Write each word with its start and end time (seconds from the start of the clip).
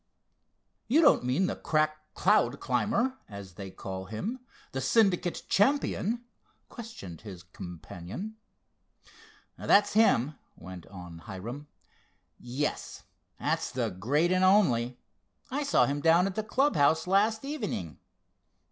"You 0.87 0.99
don't 0.99 1.23
mean 1.23 1.45
the 1.45 1.55
crack 1.55 2.15
cloud 2.15 2.59
climber, 2.59 3.19
as 3.29 3.53
they 3.53 3.69
call 3.69 4.05
him, 4.05 4.39
the 4.71 4.81
Syndicate 4.81 5.43
champion?" 5.47 6.23
questioned 6.69 7.21
his 7.21 7.43
companion. 7.43 8.35
"That's 9.59 9.93
him," 9.93 10.39
went 10.55 10.87
on 10.87 11.19
Hiram. 11.19 11.67
"Yes, 12.39 13.03
that's 13.37 13.69
'the 13.69 13.91
great 13.91 14.31
and 14.31 14.43
only.' 14.43 14.97
I 15.51 15.61
saw 15.61 15.85
him 15.85 16.01
down 16.01 16.25
at 16.25 16.33
the 16.33 16.41
clubhouse 16.41 17.05
last 17.05 17.45
evening. 17.45 17.99